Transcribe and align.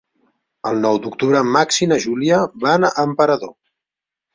El 0.69 0.81
nou 0.85 0.97
d'octubre 1.03 1.39
en 1.47 1.53
Max 1.59 1.79
i 1.85 1.91
na 1.95 2.01
Júlia 2.09 2.43
van 2.67 2.93
a 2.93 2.95
Emperador. 3.09 3.59